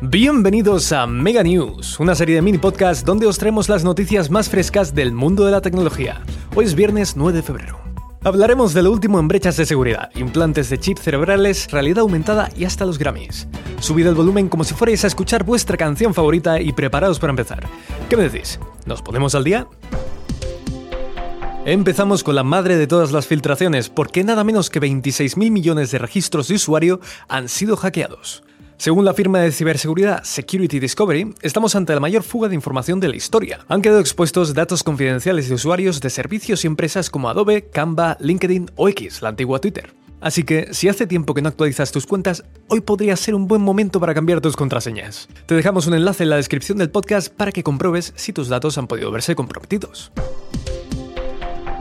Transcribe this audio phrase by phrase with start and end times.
[0.00, 4.48] Bienvenidos a Mega News, una serie de mini podcasts donde os traemos las noticias más
[4.48, 6.22] frescas del mundo de la tecnología.
[6.54, 7.80] Hoy es viernes 9 de febrero.
[8.22, 12.64] Hablaremos de lo último en brechas de seguridad, implantes de chips cerebrales, realidad aumentada y
[12.64, 13.48] hasta los Grammys.
[13.80, 17.66] Subid el volumen como si fuerais a escuchar vuestra canción favorita y preparaos para empezar.
[18.08, 18.60] ¿Qué me decís?
[18.86, 19.66] ¿Nos ponemos al día?
[21.64, 25.98] Empezamos con la madre de todas las filtraciones, porque nada menos que 26.000 millones de
[25.98, 28.44] registros de usuario han sido hackeados.
[28.78, 33.08] Según la firma de ciberseguridad Security Discovery, estamos ante la mayor fuga de información de
[33.08, 33.58] la historia.
[33.66, 38.70] Han quedado expuestos datos confidenciales de usuarios de servicios y empresas como Adobe, Canva, LinkedIn
[38.76, 39.92] o X, la antigua Twitter.
[40.20, 43.62] Así que, si hace tiempo que no actualizas tus cuentas, hoy podría ser un buen
[43.62, 45.28] momento para cambiar tus contraseñas.
[45.46, 48.78] Te dejamos un enlace en la descripción del podcast para que compruebes si tus datos
[48.78, 50.12] han podido verse comprometidos.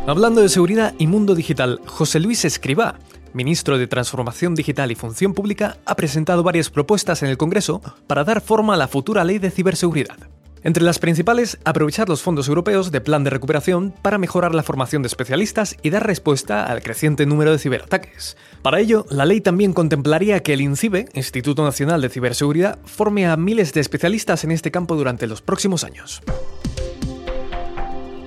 [0.07, 2.97] Hablando de seguridad y mundo digital, José Luis Escribá,
[3.37, 8.25] ministro de Transformación Digital y Función Pública, ha presentado varias propuestas en el Congreso para
[8.25, 10.17] dar forma a la futura ley de ciberseguridad.
[10.63, 15.03] Entre las principales, aprovechar los fondos europeos de plan de recuperación para mejorar la formación
[15.03, 18.35] de especialistas y dar respuesta al creciente número de ciberataques.
[18.63, 23.37] Para ello, la ley también contemplaría que el INCIBE, Instituto Nacional de Ciberseguridad, forme a
[23.37, 26.21] miles de especialistas en este campo durante los próximos años.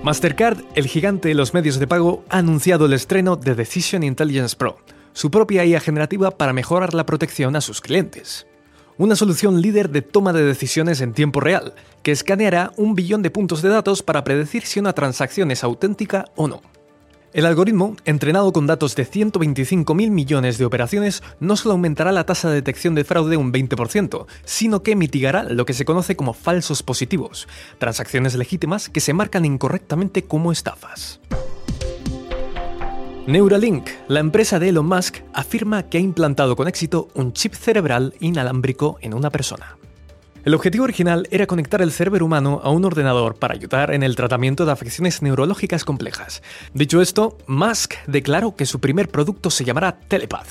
[0.03, 4.55] Mastercard, el gigante de los medios de pago, ha anunciado el estreno de Decision Intelligence
[4.55, 4.79] Pro,
[5.13, 8.47] su propia IA generativa para mejorar la protección a sus clientes.
[8.97, 11.73] Una solución líder de toma de decisiones en tiempo real,
[12.03, 16.25] que escaneará un billón de puntos de datos para predecir si una transacción es auténtica
[16.35, 16.61] o no.
[17.33, 22.49] El algoritmo, entrenado con datos de 125.000 millones de operaciones, no solo aumentará la tasa
[22.49, 26.83] de detección de fraude un 20%, sino que mitigará lo que se conoce como falsos
[26.83, 27.47] positivos,
[27.79, 31.21] transacciones legítimas que se marcan incorrectamente como estafas.
[33.27, 38.15] Neuralink, la empresa de Elon Musk, afirma que ha implantado con éxito un chip cerebral
[38.19, 39.77] inalámbrico en una persona.
[40.43, 44.15] El objetivo original era conectar el cerebro humano a un ordenador para ayudar en el
[44.15, 46.41] tratamiento de afecciones neurológicas complejas.
[46.73, 50.47] Dicho esto, Musk declaró que su primer producto se llamará Telepath,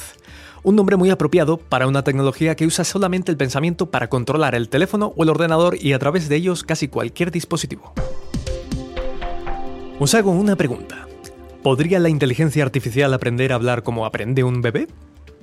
[0.63, 4.69] un nombre muy apropiado para una tecnología que usa solamente el pensamiento para controlar el
[4.69, 7.93] teléfono o el ordenador y a través de ellos casi cualquier dispositivo.
[9.99, 11.10] Os hago una pregunta.
[11.63, 14.89] ¿Podría la inteligencia artificial aprender a hablar como aprende un bebé?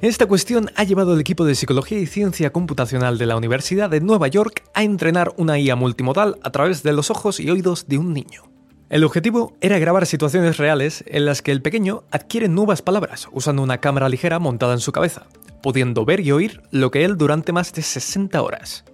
[0.02, 4.02] Esta cuestión ha llevado al equipo de Psicología y Ciencia Computacional de la Universidad de
[4.02, 8.00] Nueva York a entrenar una IA multimodal a través de los ojos y oídos de
[8.00, 8.50] un niño.
[8.90, 13.62] El objetivo era grabar situaciones reales en las que el pequeño adquiere nuevas palabras usando
[13.62, 15.28] una cámara ligera montada en su cabeza,
[15.62, 18.86] pudiendo ver y oír lo que él durante más de 60 horas.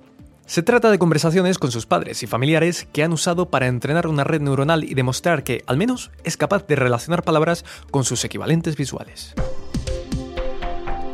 [0.45, 4.25] Se trata de conversaciones con sus padres y familiares que han usado para entrenar una
[4.25, 8.75] red neuronal y demostrar que, al menos, es capaz de relacionar palabras con sus equivalentes
[8.75, 9.33] visuales.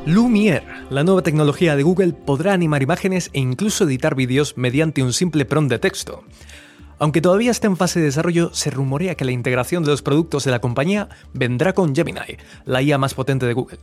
[0.05, 5.13] Lumiere, la nueva tecnología de Google, podrá animar imágenes e incluso editar vídeos mediante un
[5.13, 6.23] simple prompt de texto.
[6.97, 10.43] Aunque todavía está en fase de desarrollo, se rumorea que la integración de los productos
[10.43, 13.79] de la compañía vendrá con Gemini, la IA más potente de Google.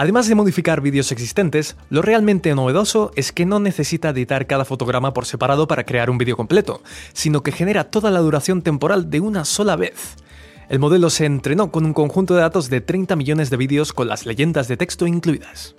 [0.00, 5.12] Además de modificar vídeos existentes, lo realmente novedoso es que no necesita editar cada fotograma
[5.12, 9.20] por separado para crear un vídeo completo, sino que genera toda la duración temporal de
[9.20, 10.16] una sola vez.
[10.70, 14.08] El modelo se entrenó con un conjunto de datos de 30 millones de vídeos con
[14.08, 15.74] las leyendas de texto incluidas.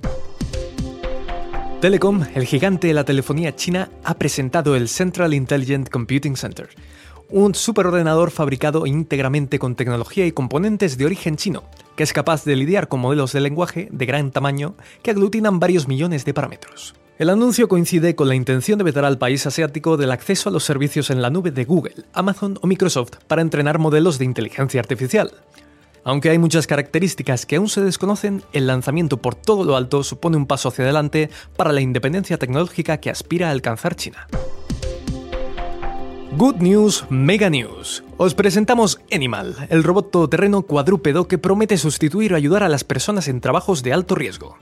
[1.81, 6.69] Telecom, el gigante de la telefonía china, ha presentado el Central Intelligent Computing Center,
[7.31, 11.63] un superordenador fabricado íntegramente con tecnología y componentes de origen chino,
[11.95, 15.87] que es capaz de lidiar con modelos de lenguaje de gran tamaño que aglutinan varios
[15.87, 16.95] millones de parámetros.
[17.17, 20.63] El anuncio coincide con la intención de vetar al país asiático del acceso a los
[20.63, 25.31] servicios en la nube de Google, Amazon o Microsoft para entrenar modelos de inteligencia artificial.
[26.03, 30.35] Aunque hay muchas características que aún se desconocen, el lanzamiento por todo lo alto supone
[30.35, 34.27] un paso hacia adelante para la independencia tecnológica que aspira a alcanzar China.
[36.37, 38.05] Good News, Mega News.
[38.15, 43.27] Os presentamos Animal, el robot todoterreno cuadrúpedo que promete sustituir o ayudar a las personas
[43.27, 44.57] en trabajos de alto riesgo.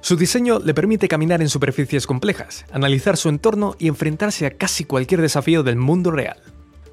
[0.00, 4.82] Su diseño le permite caminar en superficies complejas, analizar su entorno y enfrentarse a casi
[4.84, 6.38] cualquier desafío del mundo real.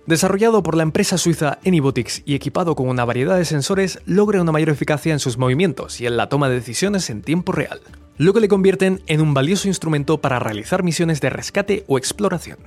[0.06, 4.52] Desarrollado por la empresa suiza Anybotics y equipado con una variedad de sensores, logra una
[4.52, 7.82] mayor eficacia en sus movimientos y en la toma de decisiones en tiempo real,
[8.18, 12.60] lo que le convierten en un valioso instrumento para realizar misiones de rescate o exploración.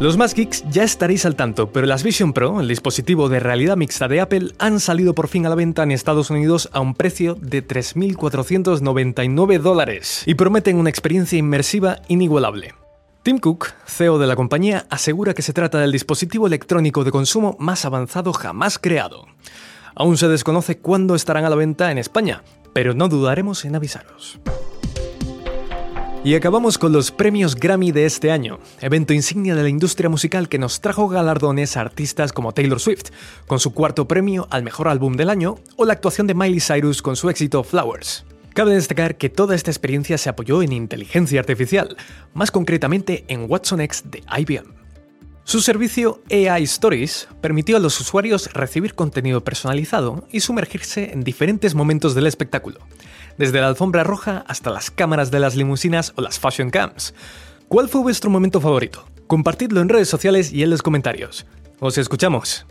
[0.00, 3.76] Los más geeks ya estaréis al tanto, pero las Vision Pro, el dispositivo de realidad
[3.76, 6.96] mixta de Apple, han salido por fin a la venta en Estados Unidos a un
[6.96, 12.74] precio de 3.499 dólares y prometen una experiencia inmersiva inigualable.
[13.22, 17.56] Tim Cook, CEO de la compañía, asegura que se trata del dispositivo electrónico de consumo
[17.60, 19.26] más avanzado jamás creado.
[19.94, 22.42] Aún se desconoce cuándo estarán a la venta en España,
[22.72, 24.40] pero no dudaremos en avisaros.
[26.24, 30.48] Y acabamos con los premios Grammy de este año, evento insignia de la industria musical
[30.48, 33.10] que nos trajo galardones a artistas como Taylor Swift,
[33.46, 37.02] con su cuarto premio al mejor álbum del año, o la actuación de Miley Cyrus
[37.02, 38.24] con su éxito Flowers.
[38.54, 41.94] Cabe destacar que toda esta experiencia se apoyó en inteligencia artificial,
[42.32, 44.83] más concretamente en Watson X de IBM.
[45.46, 51.74] Su servicio AI Stories permitió a los usuarios recibir contenido personalizado y sumergirse en diferentes
[51.74, 52.80] momentos del espectáculo,
[53.36, 57.14] desde la alfombra roja hasta las cámaras de las limusinas o las fashion cams.
[57.68, 59.06] ¿Cuál fue vuestro momento favorito?
[59.26, 61.44] Compartidlo en redes sociales y en los comentarios.
[61.78, 62.64] Os escuchamos.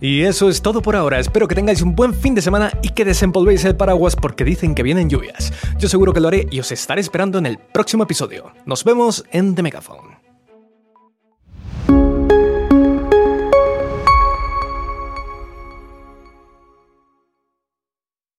[0.00, 2.88] Y eso es todo por ahora, espero que tengáis un buen fin de semana y
[2.90, 5.52] que desempolvéis el paraguas porque dicen que vienen lluvias.
[5.78, 8.52] Yo seguro que lo haré y os estaré esperando en el próximo episodio.
[8.64, 10.13] Nos vemos en The Megaphone.